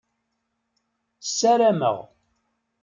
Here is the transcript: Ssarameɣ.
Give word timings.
Ssarameɣ. 1.27 1.97